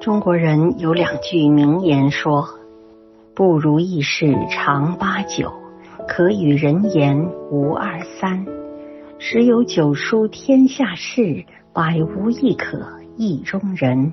[0.00, 2.46] 中国人有两句名言说
[3.34, 5.52] ：“不如意事常八九，
[6.06, 8.46] 可与人言无二三。
[9.18, 12.78] 十有九书天下事，百无一可
[13.16, 14.12] 意中人。”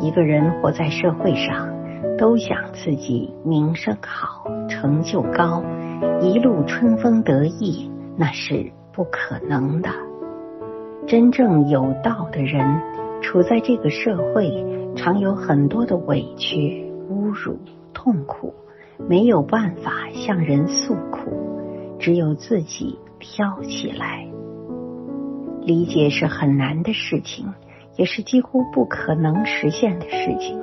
[0.00, 1.68] 一个人活在社会上，
[2.16, 5.64] 都想自己名声好、成就高、
[6.20, 9.90] 一路春风得意，那是不可能的。
[11.08, 12.80] 真正有道的人，
[13.22, 14.64] 处在这个社会。
[14.96, 17.58] 常有很多的委屈、侮辱、
[17.92, 18.54] 痛苦，
[19.06, 24.26] 没有办法向人诉苦，只有自己挑起来。
[25.60, 27.52] 理解是很难的事情，
[27.96, 30.58] 也是几乎不可能实现的事情。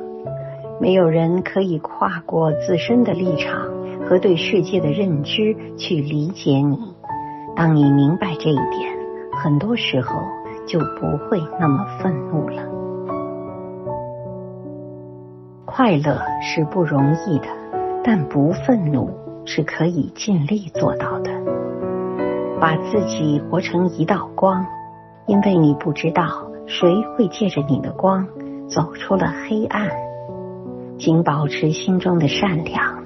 [0.82, 3.70] 没有人可以跨过自身的立场
[4.08, 6.96] 和对世界的认知去理解你。
[7.56, 8.98] 当你明白这一点，
[9.32, 10.24] 很多时候
[10.67, 12.64] 就不会那么愤怒了。
[15.66, 17.47] 快乐是不容易的，
[18.03, 19.09] 但不愤怒
[19.45, 21.31] 是可以尽力做到的。
[22.59, 24.66] 把自己活成一道光，
[25.25, 28.27] 因为你不知道谁会借着你的光
[28.70, 29.89] 走出了黑暗。
[31.00, 33.03] 请保持心中的善良，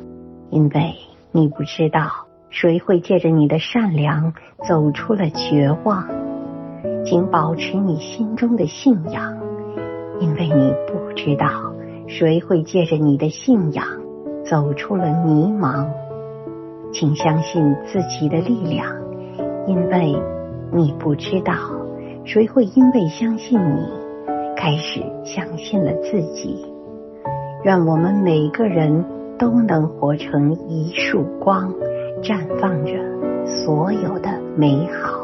[0.49, 0.93] 因为
[1.31, 4.33] 你不知道谁会借着你的善良
[4.67, 6.05] 走出了绝望。
[7.09, 9.37] 请保持你心中的信仰，
[10.19, 11.47] 因为你不知道。
[12.05, 13.85] 谁会借着你的信仰
[14.45, 15.87] 走出了迷茫？
[16.91, 18.93] 请相信自己的力量，
[19.67, 20.21] 因为
[20.73, 21.53] 你不知道
[22.25, 23.87] 谁会因为相信你，
[24.57, 26.65] 开始相信了自己。
[27.63, 29.05] 愿我们每个人
[29.39, 31.73] 都能活成一束光，
[32.21, 32.91] 绽放着
[33.45, 35.16] 所有的美好。